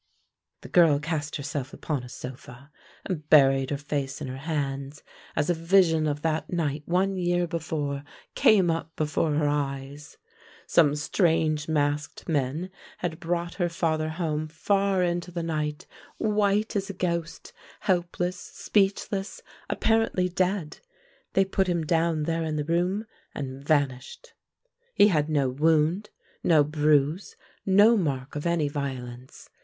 The 0.61 0.67
girl 0.67 0.97
cast 0.97 1.35
herself 1.35 1.73
upon 1.75 2.01
a 2.01 2.09
sofa 2.09 2.71
and 3.05 3.29
buried 3.29 3.69
her 3.69 3.77
face 3.77 4.19
in 4.19 4.27
her 4.29 4.37
hands, 4.37 5.03
as 5.35 5.47
a 5.47 5.53
vision 5.53 6.07
of 6.07 6.23
that 6.23 6.51
night 6.51 6.81
one 6.87 7.17
year 7.17 7.45
before 7.45 8.03
came 8.33 8.71
up 8.71 8.95
before 8.95 9.33
her 9.35 9.47
eyes. 9.47 10.17
Some 10.65 10.95
strange 10.95 11.67
masked 11.67 12.27
men 12.27 12.71
had 12.97 13.19
brought 13.19 13.53
her 13.61 13.69
father 13.69 14.09
home 14.09 14.47
far 14.47 15.03
in 15.03 15.19
the 15.19 15.43
night, 15.43 15.85
white 16.17 16.75
as 16.75 16.89
a 16.89 16.93
ghost, 16.93 17.53
helpless, 17.81 18.39
speechless, 18.39 19.43
apparently 19.69 20.27
dead. 20.27 20.79
They 21.33 21.45
put 21.45 21.67
him 21.67 21.85
down 21.85 22.23
there 22.23 22.43
in 22.43 22.55
the 22.55 22.65
room 22.65 23.05
and 23.35 23.63
vanished. 23.63 24.33
He 24.95 25.09
had 25.09 25.29
no 25.29 25.47
wound, 25.49 26.09
no 26.43 26.63
bruise, 26.63 27.35
no 27.67 27.95
mark 27.95 28.35
of 28.35 28.47
any 28.47 28.67
violence. 28.67 29.47